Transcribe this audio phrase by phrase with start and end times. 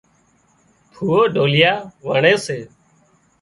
[0.93, 1.73] ڦوئو ڍوليا
[2.07, 2.59] وڻي سي